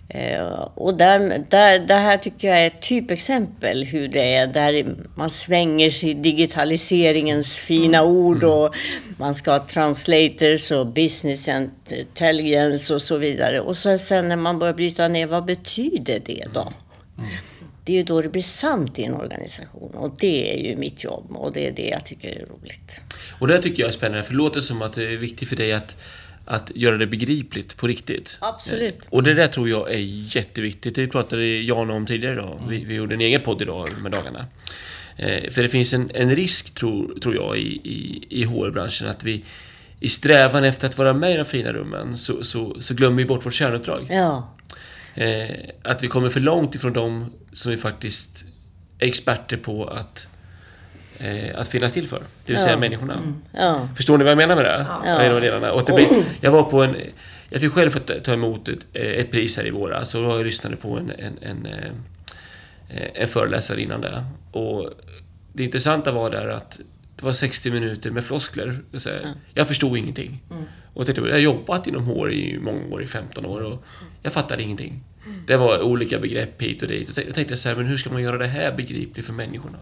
Eh, 0.09 0.69
och 0.75 0.97
där, 0.97 1.45
där, 1.49 1.79
det 1.79 1.93
här 1.93 2.17
tycker 2.17 2.47
jag 2.47 2.61
är 2.61 2.67
ett 2.67 2.81
typexempel 2.81 3.83
hur 3.83 4.07
det 4.07 4.33
är 4.35 4.47
där 4.47 4.95
man 5.15 5.29
svänger 5.29 5.89
sig 5.89 6.09
i 6.09 6.13
digitaliseringens 6.13 7.59
fina 7.59 7.97
mm. 7.97 8.11
ord 8.11 8.43
mm. 8.43 8.55
och 8.55 8.75
man 9.17 9.35
ska 9.35 9.51
ha 9.51 9.59
translators 9.59 10.71
och 10.71 10.87
business 10.87 11.47
intelligence 11.47 12.93
och 12.93 13.01
så 13.01 13.17
vidare. 13.17 13.61
Och 13.61 13.77
så 13.77 13.97
sen 13.97 14.29
när 14.29 14.35
man 14.35 14.59
börjar 14.59 14.73
bryta 14.73 15.07
ner, 15.07 15.27
vad 15.27 15.45
betyder 15.45 16.21
det 16.25 16.45
då? 16.53 16.71
Mm. 17.17 17.29
Det 17.85 17.93
är 17.93 17.97
ju 17.97 18.03
då 18.03 18.21
det 18.21 18.29
blir 18.29 18.41
sant 18.41 18.99
i 18.99 19.03
en 19.03 19.13
organisation 19.13 19.91
och 19.95 20.15
det 20.19 20.53
är 20.53 20.69
ju 20.69 20.75
mitt 20.75 21.03
jobb 21.03 21.31
och 21.31 21.53
det 21.53 21.67
är 21.67 21.71
det 21.71 21.87
jag 21.87 22.05
tycker 22.05 22.29
är 22.29 22.45
roligt. 22.45 23.01
Och 23.39 23.47
det 23.47 23.57
tycker 23.57 23.83
jag 23.83 23.87
är 23.87 23.93
spännande, 23.93 24.23
för 24.23 24.31
det 24.31 24.37
låter 24.37 24.61
som 24.61 24.81
att 24.81 24.93
det 24.93 25.13
är 25.13 25.17
viktigt 25.17 25.49
för 25.49 25.55
dig 25.55 25.73
att 25.73 25.97
att 26.45 26.71
göra 26.75 26.97
det 26.97 27.07
begripligt 27.07 27.77
på 27.77 27.87
riktigt. 27.87 28.37
Absolut. 28.41 28.99
Och 29.09 29.23
det 29.23 29.33
där 29.33 29.47
tror 29.47 29.69
jag 29.69 29.93
är 29.93 29.99
jätteviktigt. 30.35 30.95
Det 30.95 31.07
pratade 31.07 31.45
Jan 31.45 31.89
om 31.89 32.05
tidigare 32.05 32.33
idag. 32.33 32.59
Vi, 32.69 32.85
vi 32.85 32.95
gjorde 32.95 33.15
en 33.15 33.21
egen 33.21 33.41
podd 33.41 33.61
idag 33.61 33.87
med 34.01 34.11
dagarna. 34.11 34.45
Eh, 35.17 35.51
för 35.51 35.61
det 35.61 35.69
finns 35.69 35.93
en, 35.93 36.09
en 36.13 36.35
risk, 36.35 36.73
tror, 36.73 37.19
tror 37.19 37.35
jag, 37.35 37.57
i, 37.57 37.81
i, 37.83 38.25
i 38.29 38.43
HR-branschen 38.43 39.07
att 39.07 39.23
vi 39.23 39.43
i 39.99 40.09
strävan 40.09 40.63
efter 40.63 40.87
att 40.87 40.97
vara 40.97 41.13
med 41.13 41.33
i 41.33 41.37
de 41.37 41.45
fina 41.45 41.73
rummen 41.73 42.17
så, 42.17 42.43
så, 42.43 42.75
så 42.79 42.93
glömmer 42.93 43.17
vi 43.17 43.25
bort 43.25 43.45
vårt 43.45 43.53
kärnuppdrag. 43.53 44.07
Ja. 44.09 44.54
Eh, 45.15 45.55
att 45.83 46.03
vi 46.03 46.07
kommer 46.07 46.29
för 46.29 46.39
långt 46.39 46.75
ifrån 46.75 46.93
dem 46.93 47.31
som 47.51 47.71
vi 47.71 47.77
faktiskt 47.77 48.45
är 48.99 49.07
experter 49.07 49.57
på 49.57 49.85
att 49.85 50.27
eh, 51.17 51.59
att 51.59 51.67
finnas 51.67 51.93
till 51.93 52.07
för. 52.07 52.23
Det 52.45 52.53
vill 52.53 52.61
säga 52.61 52.71
ja. 52.71 52.79
människorna. 52.79 53.13
Mm. 53.13 53.35
Ja. 53.51 53.89
Förstår 53.95 54.17
ni 54.17 54.23
vad 54.23 54.31
jag 54.31 54.37
menar 54.37 54.55
med 54.55 54.65
det? 54.65 54.85
Ja. 54.89 55.71
Och 55.71 55.85
det 55.85 55.93
blir, 55.93 56.23
jag 56.41 56.51
var 56.51 56.63
på 56.63 56.83
en... 56.83 56.95
Jag 57.49 57.61
fick 57.61 57.71
själv 57.71 57.89
ta 58.23 58.33
emot 58.33 58.69
ett, 58.69 58.85
eh, 58.93 59.11
ett 59.11 59.31
pris 59.31 59.57
här 59.57 59.67
i 59.67 59.69
våras 59.69 60.15
och 60.15 60.21
då 60.23 60.43
lyssnade 60.43 60.75
på 60.75 60.97
en, 60.97 61.11
en, 61.11 61.37
en, 61.41 61.65
eh, 61.65 63.09
en 63.13 63.27
föreläsare 63.27 63.81
innan 63.81 64.01
det. 64.01 64.25
Och 64.51 64.89
det 65.53 65.63
intressanta 65.63 66.11
var 66.11 66.29
där 66.29 66.47
att 66.47 66.79
det 67.15 67.25
var 67.25 67.33
60 67.33 67.71
minuter 67.71 68.11
med 68.11 68.23
floskler. 68.23 68.77
Jag 69.53 69.67
förstod 69.67 69.97
ingenting. 69.97 70.43
Mm. 70.51 70.63
Och 70.95 71.01
jag, 71.01 71.05
tänkte, 71.05 71.21
jag 71.21 71.35
har 71.35 71.39
jobbat 71.39 71.87
inom 71.87 72.05
HR 72.05 72.31
i 72.31 72.59
många 72.59 72.95
år, 72.95 73.03
i 73.03 73.07
15 73.07 73.45
år 73.45 73.61
och 73.61 73.83
jag 74.21 74.33
fattade 74.33 74.63
ingenting. 74.63 75.03
Det 75.47 75.57
var 75.57 75.81
olika 75.81 76.19
begrepp 76.19 76.61
hit 76.61 76.81
och 76.81 76.87
dit. 76.87 77.17
Jag 77.17 77.35
tänkte 77.35 77.57
så 77.57 77.69
här, 77.69 77.75
men 77.75 77.85
hur 77.85 77.97
ska 77.97 78.09
man 78.09 78.23
göra 78.23 78.37
det 78.37 78.47
här 78.47 78.71
begripligt 78.71 79.25
för 79.25 79.33
människorna? 79.33 79.77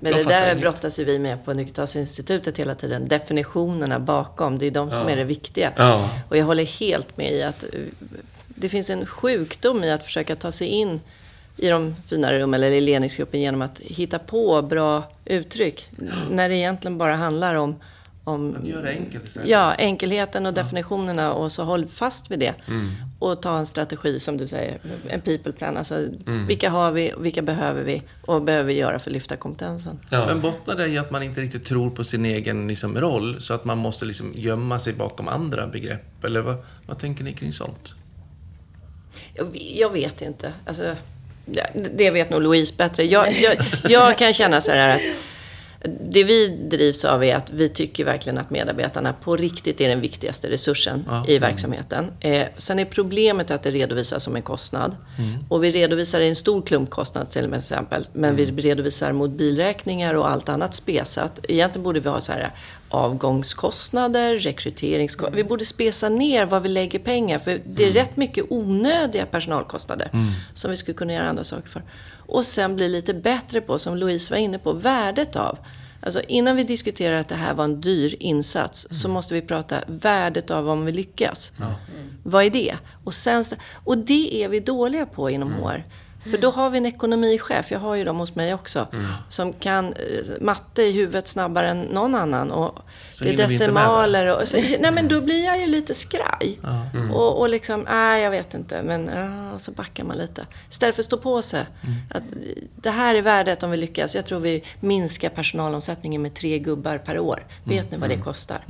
Men 0.00 0.12
det 0.12 0.24
där 0.24 0.54
brottas 0.54 0.98
ju 1.00 1.04
vi 1.04 1.18
med 1.18 1.44
på 1.44 1.52
Nyckeltalsinstitutet 1.52 2.58
hela 2.58 2.74
tiden. 2.74 3.08
Definitionerna 3.08 4.00
bakom, 4.00 4.58
det 4.58 4.66
är 4.66 4.70
de 4.70 4.90
som 4.90 5.04
ja. 5.08 5.10
är 5.10 5.16
det 5.16 5.24
viktiga. 5.24 5.72
Ja. 5.76 6.10
Och 6.28 6.36
jag 6.36 6.44
håller 6.44 6.64
helt 6.64 7.16
med 7.16 7.32
i 7.32 7.42
att 7.42 7.62
eh, 7.62 7.68
det 8.46 8.68
finns 8.68 8.90
en 8.90 9.06
sjukdom 9.06 9.84
i 9.84 9.90
att 9.90 10.04
försöka 10.04 10.36
ta 10.36 10.52
sig 10.52 10.66
in 10.66 11.00
i 11.56 11.68
de 11.68 11.96
finare 12.06 12.38
rummen 12.38 12.62
eller 12.62 12.76
i 12.76 12.80
ledningsgruppen 12.80 13.40
genom 13.40 13.62
att 13.62 13.80
hitta 13.80 14.18
på 14.18 14.62
bra 14.62 15.10
uttryck. 15.24 15.90
Ja. 15.98 16.14
När 16.30 16.48
det 16.48 16.56
egentligen 16.56 16.98
bara 16.98 17.14
handlar 17.14 17.54
om 17.54 17.76
om, 18.30 18.56
att 18.60 18.66
göra 18.66 18.82
det 18.82 18.90
enkelt 18.90 19.24
istället. 19.24 19.48
Ja, 19.48 19.74
enkelheten 19.78 20.46
och 20.46 20.54
definitionerna 20.54 21.32
och 21.32 21.52
så 21.52 21.64
håll 21.64 21.86
fast 21.86 22.30
vid 22.30 22.38
det. 22.38 22.54
Mm. 22.68 22.90
Och 23.18 23.42
ta 23.42 23.58
en 23.58 23.66
strategi 23.66 24.20
som 24.20 24.36
du 24.36 24.48
säger, 24.48 24.78
en 25.08 25.20
people 25.20 25.52
plan. 25.52 25.76
Alltså, 25.76 25.94
mm. 25.94 26.46
vilka 26.46 26.70
har 26.70 26.92
vi, 26.92 27.12
vilka 27.18 27.42
behöver 27.42 27.82
vi 27.82 28.02
och 28.22 28.34
vad 28.34 28.44
behöver 28.44 28.66
vi 28.66 28.74
göra 28.74 28.98
för 28.98 29.10
att 29.10 29.14
lyfta 29.14 29.36
kompetensen? 29.36 29.98
Ja. 30.10 30.26
Men 30.26 30.40
bottnar 30.40 30.76
det 30.76 30.86
i 30.86 30.98
att 30.98 31.10
man 31.10 31.22
inte 31.22 31.40
riktigt 31.40 31.64
tror 31.64 31.90
på 31.90 32.04
sin 32.04 32.24
egen 32.24 32.68
liksom, 32.68 33.00
roll 33.00 33.40
så 33.40 33.54
att 33.54 33.64
man 33.64 33.78
måste 33.78 34.04
liksom, 34.04 34.32
gömma 34.34 34.78
sig 34.78 34.92
bakom 34.92 35.28
andra 35.28 35.66
begrepp? 35.66 36.24
Eller 36.24 36.40
vad, 36.40 36.56
vad 36.86 36.98
tänker 36.98 37.24
ni 37.24 37.32
kring 37.32 37.52
sånt? 37.52 37.94
Jag, 39.34 39.46
jag 39.74 39.92
vet 39.92 40.22
inte. 40.22 40.52
Alltså, 40.66 40.94
det 41.94 42.10
vet 42.10 42.30
nog 42.30 42.42
Louise 42.42 42.74
bättre. 42.76 43.04
Jag, 43.04 43.32
jag, 43.32 43.56
jag 43.88 44.18
kan 44.18 44.32
känna 44.32 44.60
så 44.60 44.70
här 44.70 44.96
att 44.96 45.00
det 46.10 46.24
vi 46.24 46.48
drivs 46.70 47.04
av 47.04 47.24
är 47.24 47.36
att 47.36 47.50
vi 47.50 47.68
tycker 47.68 48.04
verkligen 48.04 48.38
att 48.38 48.50
medarbetarna 48.50 49.12
på 49.12 49.36
riktigt 49.36 49.80
är 49.80 49.88
den 49.88 50.00
viktigaste 50.00 50.50
resursen 50.50 51.04
ja. 51.08 51.24
i 51.28 51.38
verksamheten. 51.38 52.12
Eh, 52.20 52.46
sen 52.56 52.78
är 52.78 52.84
problemet 52.84 53.50
att 53.50 53.62
det 53.62 53.70
redovisas 53.70 54.24
som 54.24 54.36
en 54.36 54.42
kostnad. 54.42 54.96
Mm. 55.18 55.38
Och 55.48 55.64
vi 55.64 55.70
redovisar 55.70 56.20
en 56.20 56.36
stor 56.36 56.62
klumpkostnad 56.62 57.30
till 57.30 57.54
exempel. 57.54 58.08
Men 58.12 58.34
mm. 58.34 58.56
vi 58.56 58.62
redovisar 58.62 59.12
mot 59.12 59.30
bilräkningar 59.30 60.14
och 60.14 60.30
allt 60.30 60.48
annat 60.48 60.74
spesat. 60.74 61.40
Egentligen 61.48 61.84
borde 61.84 62.00
vi 62.00 62.08
ha 62.08 62.20
så 62.20 62.32
här 62.32 62.50
avgångskostnader, 62.88 64.38
rekryteringskostnader. 64.38 65.36
Mm. 65.36 65.44
Vi 65.44 65.48
borde 65.48 65.64
spesa 65.64 66.08
ner 66.08 66.46
vad 66.46 66.62
vi 66.62 66.68
lägger 66.68 66.98
pengar 66.98 67.38
för 67.38 67.60
det 67.66 67.82
är 67.82 67.90
mm. 67.90 68.02
rätt 68.02 68.16
mycket 68.16 68.44
onödiga 68.48 69.26
personalkostnader 69.26 70.10
mm. 70.12 70.32
som 70.54 70.70
vi 70.70 70.76
skulle 70.76 70.94
kunna 70.94 71.12
göra 71.12 71.28
andra 71.28 71.44
saker 71.44 71.68
för. 71.68 71.82
Och 72.30 72.44
sen 72.44 72.76
bli 72.76 72.88
lite 72.88 73.14
bättre 73.14 73.60
på, 73.60 73.78
som 73.78 73.96
Louise 73.96 74.34
var 74.34 74.38
inne 74.38 74.58
på, 74.58 74.72
värdet 74.72 75.36
av. 75.36 75.58
Alltså 76.02 76.20
innan 76.20 76.56
vi 76.56 76.64
diskuterar 76.64 77.20
att 77.20 77.28
det 77.28 77.34
här 77.34 77.54
var 77.54 77.64
en 77.64 77.80
dyr 77.80 78.16
insats 78.20 78.86
mm. 78.86 78.94
så 78.94 79.08
måste 79.08 79.34
vi 79.34 79.42
prata 79.42 79.80
värdet 79.86 80.50
av 80.50 80.68
om 80.68 80.84
vi 80.84 80.92
lyckas. 80.92 81.52
Ja. 81.56 81.64
Mm. 81.64 82.10
Vad 82.22 82.44
är 82.44 82.50
det? 82.50 82.76
Och, 83.04 83.14
sen, 83.14 83.44
och 83.84 83.98
det 83.98 84.44
är 84.44 84.48
vi 84.48 84.60
dåliga 84.60 85.06
på 85.06 85.30
inom 85.30 85.48
mm. 85.48 85.62
HR. 85.62 85.84
För 86.22 86.38
då 86.38 86.50
har 86.50 86.70
vi 86.70 86.78
en 86.78 86.86
ekonomichef, 86.86 87.70
jag 87.70 87.78
har 87.78 87.94
ju 87.94 88.04
dem 88.04 88.18
hos 88.18 88.34
mig 88.34 88.54
också, 88.54 88.86
mm. 88.92 89.06
som 89.28 89.52
kan 89.52 89.86
eh, 89.92 89.92
matte 90.40 90.82
i 90.82 90.92
huvudet 90.92 91.28
snabbare 91.28 91.68
än 91.68 91.80
någon 91.80 92.14
annan. 92.14 92.50
Och 92.50 92.78
så 93.10 93.24
det 93.24 93.30
är 93.30 93.36
decimaler 93.36 94.36
och... 94.36 94.48
Så, 94.48 94.56
nej 94.56 94.92
men 94.92 95.08
då 95.08 95.20
blir 95.20 95.44
jag 95.44 95.60
ju 95.60 95.66
lite 95.66 95.94
skraj. 95.94 96.58
Mm. 96.94 97.10
Och, 97.10 97.40
och 97.40 97.48
liksom, 97.48 97.86
nej 97.88 98.22
jag 98.22 98.30
vet 98.30 98.54
inte, 98.54 98.82
men 98.82 99.10
så 99.58 99.70
backar 99.70 100.04
man 100.04 100.16
lite. 100.16 100.46
Istället 100.70 100.94
för 100.94 101.02
att 101.02 101.06
stå 101.06 101.16
på 101.16 101.42
sig. 101.42 101.66
Mm. 101.82 101.94
Att, 102.10 102.22
det 102.76 102.90
här 102.90 103.14
är 103.14 103.22
värdet 103.22 103.62
om 103.62 103.70
vi 103.70 103.76
lyckas. 103.76 104.14
Jag 104.14 104.26
tror 104.26 104.40
vi 104.40 104.64
minskar 104.80 105.28
personalomsättningen 105.28 106.22
med 106.22 106.34
tre 106.34 106.58
gubbar 106.58 106.98
per 106.98 107.18
år. 107.18 107.46
Vet 107.64 107.90
ni 107.90 107.98
vad 107.98 108.08
det 108.08 108.14
mm. 108.14 108.24
kostar? 108.24 108.64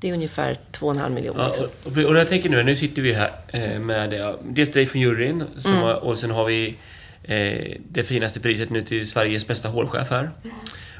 Det 0.00 0.08
är 0.08 0.12
ungefär 0.12 0.56
2,5 0.72 1.10
miljoner. 1.10 1.52
Ja, 1.56 1.66
och, 1.84 1.96
och 1.96 2.18
jag 2.18 2.28
tänker 2.28 2.50
nu, 2.50 2.62
nu 2.62 2.76
sitter 2.76 3.02
vi 3.02 3.12
här 3.12 3.30
eh, 3.48 3.80
med 3.80 4.34
dels 4.42 4.72
dig 4.72 4.86
från 4.86 5.02
juryn 5.02 5.44
som 5.58 5.72
mm. 5.72 5.84
har, 5.84 5.94
och 5.94 6.18
sen 6.18 6.30
har 6.30 6.44
vi 6.44 6.76
eh, 7.22 7.76
det 7.88 8.04
finaste 8.04 8.40
priset 8.40 8.70
nu 8.70 8.82
till 8.82 9.08
Sveriges 9.08 9.46
bästa 9.46 9.68
hårchef 9.68 10.10
här. 10.10 10.30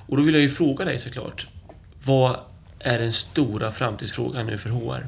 Och 0.08 0.16
då 0.16 0.22
vill 0.22 0.34
jag 0.34 0.42
ju 0.42 0.48
fråga 0.48 0.84
dig 0.84 0.98
såklart. 0.98 1.46
Vad 2.04 2.36
är 2.78 2.98
den 2.98 3.12
stora 3.12 3.70
framtidsfrågan 3.70 4.46
nu 4.46 4.58
för 4.58 4.70
HR? 4.70 5.06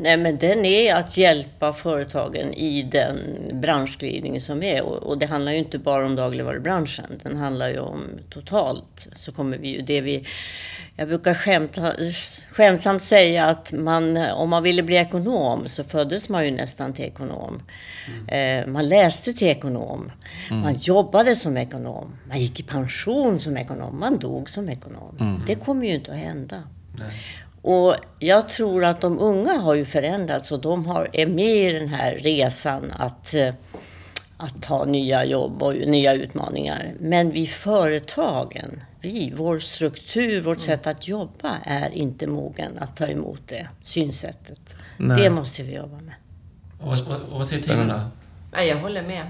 Nej, 0.00 0.16
men 0.16 0.38
den 0.38 0.64
är 0.64 0.94
att 0.94 1.16
hjälpa 1.16 1.72
företagen 1.72 2.54
i 2.54 2.82
den 2.82 3.18
branschglidning 3.52 4.40
som 4.40 4.62
är. 4.62 4.82
Och, 4.82 4.96
och 4.96 5.18
det 5.18 5.26
handlar 5.26 5.52
ju 5.52 5.58
inte 5.58 5.78
bara 5.78 6.06
om 6.06 6.16
dagligvarubranschen. 6.16 7.20
Den 7.22 7.36
handlar 7.36 7.68
ju 7.68 7.78
om 7.78 8.04
totalt. 8.30 9.08
Så 9.16 9.32
kommer 9.32 9.58
vi 9.58 9.68
ju, 9.68 9.82
det 9.82 10.00
vi 10.00 10.24
jag 10.96 11.08
brukar 11.08 11.34
skämta, 11.34 11.92
skämtsamt 12.50 13.02
säga 13.02 13.46
att 13.46 13.72
man, 13.72 14.16
om 14.16 14.50
man 14.50 14.62
ville 14.62 14.82
bli 14.82 14.96
ekonom 14.96 15.68
så 15.68 15.84
föddes 15.84 16.28
man 16.28 16.44
ju 16.44 16.50
nästan 16.50 16.92
till 16.92 17.04
ekonom. 17.04 17.62
Mm. 18.06 18.62
Eh, 18.62 18.72
man 18.72 18.88
läste 18.88 19.32
till 19.32 19.48
ekonom. 19.48 20.12
Mm. 20.50 20.62
Man 20.62 20.74
jobbade 20.74 21.36
som 21.36 21.56
ekonom. 21.56 22.16
Man 22.28 22.40
gick 22.40 22.60
i 22.60 22.62
pension 22.62 23.38
som 23.38 23.56
ekonom. 23.56 24.00
Man 24.00 24.18
dog 24.18 24.48
som 24.48 24.68
ekonom. 24.68 25.16
Mm. 25.20 25.42
Det 25.46 25.54
kommer 25.54 25.86
ju 25.86 25.94
inte 25.94 26.10
att 26.12 26.18
hända. 26.18 26.62
Nej. 26.98 27.08
Och 27.62 27.96
jag 28.18 28.48
tror 28.48 28.84
att 28.84 29.00
de 29.00 29.18
unga 29.18 29.52
har 29.52 29.74
ju 29.74 29.84
förändrats 29.84 30.52
och 30.52 30.60
de 30.60 30.86
har, 30.86 31.08
är 31.12 31.26
med 31.26 31.70
i 31.70 31.72
den 31.72 31.88
här 31.88 32.14
resan 32.14 32.92
att 32.98 33.34
eh, 33.34 33.54
att 34.40 34.62
ta 34.62 34.84
nya 34.84 35.24
jobb 35.24 35.62
och 35.62 35.74
nya 35.74 36.14
utmaningar. 36.14 36.92
Men 37.00 37.30
vi 37.30 37.46
företagen, 37.46 38.82
vi, 39.00 39.32
vår 39.36 39.58
struktur, 39.58 40.40
vårt 40.40 40.60
sätt 40.60 40.86
att 40.86 41.08
jobba 41.08 41.56
är 41.64 41.90
inte 41.90 42.26
mogen 42.26 42.78
att 42.78 42.96
ta 42.96 43.06
emot 43.06 43.40
det 43.46 43.68
synsättet. 43.82 44.74
Nej. 44.96 45.22
Det 45.22 45.30
måste 45.30 45.62
vi 45.62 45.74
jobba 45.74 45.96
med. 45.96 46.14
Och, 46.80 46.88
och, 46.88 47.32
och 47.32 47.38
vad 47.38 47.46
säger 47.46 47.62
Tina 47.62 48.10
Jag 48.52 48.76
håller 48.76 49.02
med. 49.02 49.26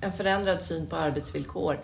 en 0.00 0.12
förändrad 0.12 0.62
syn 0.62 0.86
på 0.86 0.96
arbetsvillkor 0.96 1.80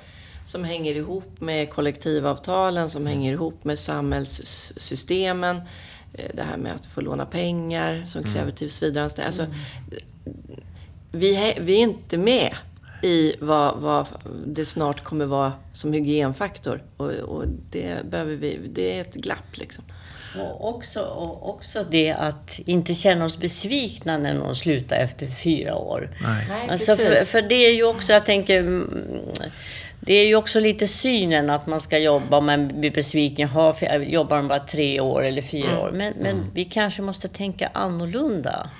som 0.48 0.64
hänger 0.64 0.94
ihop 0.94 1.40
med 1.40 1.70
kollektivavtalen, 1.70 2.90
som 2.90 3.06
hänger 3.06 3.32
ihop 3.32 3.64
med 3.64 3.78
samhällssystemen. 3.78 5.56
Eh, 6.14 6.30
det 6.34 6.42
här 6.42 6.56
med 6.56 6.74
att 6.74 6.86
få 6.86 7.00
låna 7.00 7.26
pengar 7.26 8.04
som 8.06 8.20
mm. 8.22 8.34
kräver 8.34 8.52
tillsvidareanställning. 8.52 9.26
Alltså, 9.26 9.46
vi, 11.12 11.54
vi 11.60 11.78
är 11.78 11.82
inte 11.82 12.18
med 12.18 12.54
i 13.02 13.34
vad, 13.40 13.80
vad 13.80 14.06
det 14.46 14.64
snart 14.64 15.04
kommer 15.04 15.26
vara 15.26 15.52
som 15.72 15.92
hygienfaktor. 15.92 16.82
Och, 16.96 17.10
och 17.10 17.44
det, 17.70 18.10
behöver 18.10 18.36
vi, 18.36 18.60
det 18.72 18.96
är 18.96 19.00
ett 19.00 19.14
glapp 19.14 19.56
liksom. 19.56 19.84
Och 20.36 20.68
också, 20.68 21.00
och 21.00 21.50
också 21.50 21.84
det 21.90 22.12
att 22.12 22.58
inte 22.58 22.94
känna 22.94 23.24
oss 23.24 23.38
besvikna 23.38 24.18
när 24.18 24.34
någon 24.34 24.56
slutar 24.56 24.96
efter 24.96 25.26
fyra 25.26 25.74
år. 25.74 26.16
Nej. 26.48 26.68
alltså 26.70 26.96
för, 26.96 27.24
för, 27.24 27.42
det 27.42 27.54
är 27.54 27.72
ju 27.72 27.84
också, 27.84 28.12
jag 28.12 28.26
tänker, 28.26 28.60
mm, 28.60 29.04
det 30.08 30.14
är 30.14 30.26
ju 30.26 30.36
också 30.36 30.60
lite 30.60 30.88
synen 30.88 31.50
att 31.50 31.66
man 31.66 31.80
ska 31.80 31.98
jobba 31.98 32.36
och 32.36 32.42
man 32.42 32.68
blir 32.80 32.90
besviken. 32.90 33.48
Ha, 33.48 33.74
jobbar 34.02 34.36
man 34.36 34.48
bara 34.48 34.58
tre 34.58 35.00
år 35.00 35.24
eller 35.24 35.42
fyra 35.42 35.68
mm. 35.68 35.78
år? 35.78 35.90
Men, 35.90 36.12
men 36.16 36.36
mm. 36.36 36.50
vi 36.54 36.64
kanske 36.64 37.02
måste 37.02 37.28
tänka 37.28 37.70
annorlunda. 37.74 38.70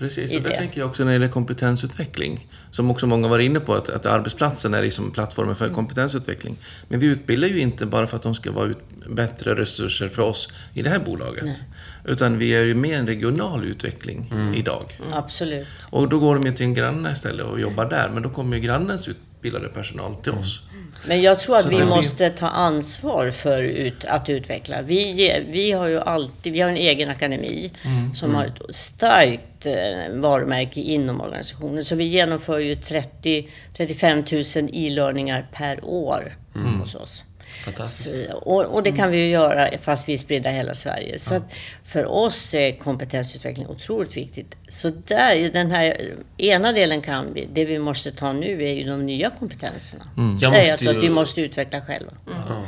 Precis, 0.00 0.34
och 0.34 0.42
där 0.42 0.56
tänker 0.56 0.80
jag 0.80 0.88
också 0.88 1.04
när 1.04 1.10
det 1.10 1.12
gäller 1.12 1.28
kompetensutveckling. 1.28 2.48
Som 2.70 2.90
också 2.90 3.06
många 3.06 3.28
var 3.28 3.38
inne 3.38 3.60
på, 3.60 3.74
att, 3.74 3.88
att 3.88 4.06
arbetsplatsen 4.06 4.74
är 4.74 4.82
liksom 4.82 5.10
plattformen 5.10 5.56
för 5.56 5.64
mm. 5.64 5.74
kompetensutveckling. 5.74 6.56
Men 6.88 7.00
vi 7.00 7.06
utbildar 7.06 7.48
ju 7.48 7.58
inte 7.58 7.86
bara 7.86 8.06
för 8.06 8.16
att 8.16 8.22
de 8.22 8.34
ska 8.34 8.52
vara 8.52 8.66
ut, 8.66 8.78
bättre 9.08 9.54
resurser 9.54 10.08
för 10.08 10.22
oss 10.22 10.48
i 10.74 10.82
det 10.82 10.90
här 10.90 10.98
bolaget. 10.98 11.44
Nej. 11.44 11.62
Utan 12.04 12.38
vi 12.38 12.54
är 12.54 12.64
ju 12.64 12.74
med 12.74 12.98
en 12.98 13.06
regional 13.06 13.64
utveckling 13.64 14.28
mm. 14.32 14.54
idag. 14.54 14.98
Mm. 15.02 15.12
Absolut. 15.12 15.66
Och 15.90 16.08
då 16.08 16.18
går 16.18 16.34
de 16.34 16.46
ju 16.46 16.52
till 16.52 16.66
en 16.66 16.74
granne 16.74 17.12
istället 17.12 17.46
och 17.46 17.60
jobbar 17.60 17.84
där. 17.84 18.10
Men 18.14 18.22
då 18.22 18.28
kommer 18.28 18.56
ju 18.56 18.62
grannens 18.62 19.08
utbildade 19.08 19.68
personal 19.68 20.16
till 20.16 20.32
mm. 20.32 20.42
oss. 20.44 20.62
Men 21.06 21.22
jag 21.22 21.40
tror 21.40 21.56
att 21.56 21.72
vi 21.72 21.84
måste 21.84 22.30
ta 22.30 22.48
ansvar 22.48 23.30
för 23.30 23.62
ut, 23.62 24.04
att 24.04 24.28
utveckla. 24.28 24.82
Vi, 24.82 25.44
vi 25.48 25.72
har 25.72 25.88
ju 25.88 26.00
alltid, 26.00 26.52
vi 26.52 26.60
har 26.60 26.70
en 26.70 26.76
egen 26.76 27.10
akademi 27.10 27.72
mm, 27.84 28.14
som 28.14 28.30
mm. 28.30 28.36
har 28.36 28.46
ett 28.46 28.74
starkt 28.74 29.66
eh, 29.66 30.20
varumärke 30.20 30.80
inom 30.80 31.20
organisationen. 31.20 31.84
Så 31.84 31.94
vi 31.94 32.04
genomför 32.04 32.58
ju 32.58 32.74
30, 32.74 33.48
35 33.76 34.18
000 34.18 34.42
e-learningar 34.72 35.48
per 35.52 35.84
år 35.84 36.32
mm. 36.54 36.80
hos 36.80 36.94
oss. 36.94 37.24
Fantastiskt. 37.64 38.30
och, 38.32 38.64
och, 38.64 38.82
det 38.82 38.92
kan 38.92 39.10
vi 39.10 39.18
ju 39.18 39.28
göra 39.28 39.78
fast 39.82 40.08
vi 40.08 40.12
är 40.12 40.18
spridda 40.18 40.50
i 40.50 40.54
hela 40.54 40.74
Sverige. 40.74 41.18
Så 41.18 41.34
ja. 41.34 41.40
för 41.84 42.04
oss 42.04 42.54
är 42.54 42.72
kompetensutveckling 42.72 43.66
otroligt 43.66 44.16
viktigt. 44.16 44.56
Så 44.68 44.90
där, 45.06 45.50
den 45.52 45.70
här 45.70 46.14
ena 46.36 46.72
delen 46.72 47.02
kan 47.02 47.34
vi. 47.34 47.48
Det 47.52 47.64
vi 47.64 47.78
måste 47.78 48.12
ta 48.12 48.32
nu 48.32 48.64
är 48.64 48.72
ju 48.72 48.84
de 48.84 49.06
nya 49.06 49.30
kompetenserna. 49.30 50.04
Mm. 50.16 50.38
det 50.38 50.46
är 50.46 50.74
att, 50.74 50.82
ju... 50.82 50.88
att 50.88 51.04
vi 51.04 51.10
måste 51.10 51.40
utveckla 51.40 51.80
själva. 51.80 52.12
Mm. 52.26 52.38
Ja. 52.48 52.64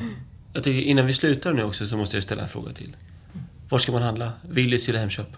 Jag 0.53 0.65
tycker 0.65 0.89
innan 0.89 1.07
vi 1.07 1.12
slutar 1.12 1.53
nu 1.53 1.65
också 1.65 1.87
så 1.87 1.97
måste 1.97 2.17
jag 2.17 2.23
ställa 2.23 2.43
en 2.43 2.49
fråga 2.49 2.73
till. 2.73 2.97
Var 3.69 3.79
ska 3.79 3.93
man 3.93 4.03
handla? 4.03 4.33
Willys 4.43 4.89
eller 4.89 4.99
Hemköp? 4.99 5.29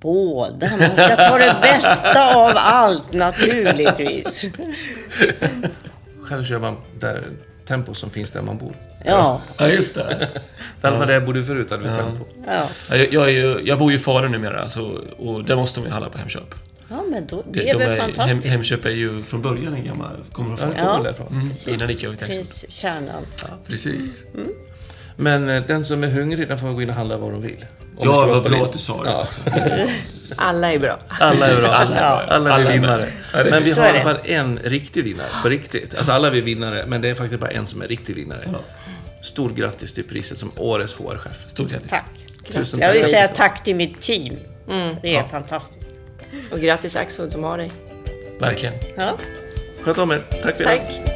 Båda. 0.00 0.70
Man 0.70 0.90
ska 0.90 1.16
ta 1.16 1.38
det 1.38 1.56
bästa 1.62 2.34
av 2.34 2.52
allt 2.54 3.12
naturligtvis. 3.12 4.44
Själv 6.22 6.44
kör 6.44 6.58
man 6.58 6.76
där 6.98 7.24
tempo 7.66 7.94
som 7.94 8.10
finns 8.10 8.30
där 8.30 8.42
man 8.42 8.58
bor. 8.58 8.72
Ja. 9.04 9.40
Ja, 9.58 9.68
just 9.68 9.94
det. 9.94 10.28
I 10.82 10.86
alla 10.86 10.98
fall 10.98 11.06
där 11.06 11.14
jag 11.14 11.24
bodde 11.24 11.44
förut 11.44 11.70
hade 11.70 11.82
vi 11.82 11.88
ja. 11.88 11.96
tempo. 11.96 12.24
Ja. 12.46 12.68
Jag, 12.90 13.12
jag, 13.12 13.32
ju, 13.32 13.60
jag 13.64 13.78
bor 13.78 13.90
ju 13.90 13.96
i 13.96 14.00
Falun 14.00 14.32
numera, 14.32 14.68
så, 14.68 15.00
och 15.18 15.44
där 15.44 15.56
måste 15.56 15.80
man 15.80 15.86
ju 15.86 15.92
handla 15.92 16.10
på 16.10 16.18
Hemköp. 16.18 16.54
Ja, 16.88 17.04
men 17.10 17.26
då, 17.26 17.44
det 17.52 17.68
är 17.68 17.78
de 17.78 17.78
väl 17.78 17.90
är, 17.90 18.00
fantastiskt. 18.00 18.44
Hem, 18.44 18.52
Hemköp 18.52 18.84
är 18.84 18.90
ju 18.90 19.22
från 19.22 19.42
början 19.42 19.74
en 19.74 19.84
gammal... 19.84 20.16
Kommer 20.32 20.56
från 20.56 20.74
ja, 20.76 21.00
därifrån. 21.02 21.26
Mm, 21.28 21.50
innan 21.66 21.88
gick 21.88 22.02
jag 22.02 22.14
i 22.14 22.16
Texas. 22.16 22.48
Precis, 22.48 22.70
kärnan. 22.70 23.26
Ja, 23.42 23.48
precis. 23.66 24.26
Mm. 24.34 24.48
Men 25.16 25.48
eh, 25.48 25.62
den 25.66 25.84
som 25.84 26.04
är 26.04 26.08
hungrig, 26.08 26.48
den 26.48 26.58
får 26.58 26.72
gå 26.72 26.82
in 26.82 26.88
och 26.88 26.94
handla 26.94 27.18
vad 27.18 27.32
de 27.32 27.42
vill. 27.42 27.64
Om 27.96 28.08
ja, 28.08 28.26
vad 28.26 28.42
bra 28.42 28.64
att 28.64 28.72
du 28.72 28.78
sa 28.78 29.02
det. 29.04 29.90
Alla 30.36 30.72
är 30.72 30.78
bra. 30.78 30.98
Alla 31.08 31.46
är 31.46 31.60
bra. 31.60 31.70
Alla, 31.70 31.96
är, 31.96 32.26
alla 32.26 32.60
är 32.60 32.72
vinnare. 32.72 33.08
Men 33.32 33.62
vi 33.62 33.72
har 33.72 33.86
i 33.86 33.88
alla 33.88 34.00
fall 34.00 34.18
en 34.24 34.58
riktig 34.58 35.04
vinnare, 35.04 35.28
på 35.42 35.48
riktigt. 35.48 35.94
Alltså 35.94 36.12
alla 36.12 36.26
är 36.26 36.32
vi 36.32 36.40
vinnare, 36.40 36.84
men 36.86 37.00
det 37.00 37.08
är 37.08 37.14
faktiskt 37.14 37.40
bara 37.40 37.50
en 37.50 37.66
som 37.66 37.82
är 37.82 37.88
riktig 37.88 38.16
vinnare. 38.16 38.48
Stort 39.22 39.54
grattis 39.54 39.92
till 39.92 40.04
priset 40.04 40.38
som 40.38 40.52
Årets 40.56 40.94
HR-chef. 40.94 41.36
Stort 41.46 41.70
grattis. 41.70 41.90
Tack. 41.90 42.04
Tusen 42.50 42.80
Jag 42.80 42.92
vill 42.92 43.02
tack. 43.02 43.10
säga 43.10 43.28
tack 43.28 43.64
till 43.64 43.76
mitt 43.76 44.00
team. 44.00 44.36
Mm. 44.70 44.96
Det 45.02 45.08
är 45.08 45.14
ja. 45.14 45.28
fantastiskt. 45.28 46.00
Och 46.50 46.58
grattis 46.58 46.96
Axfood 46.96 47.32
som 47.32 47.44
har 47.44 47.58
dig. 47.58 47.70
Verkligen. 48.40 48.74
Ja. 48.96 49.16
Sköt 49.82 49.98
om 49.98 50.10
er. 50.10 50.22
Tack 50.42 50.56
för 50.56 50.62
idag. 50.62 50.74
Tack. 50.76 51.15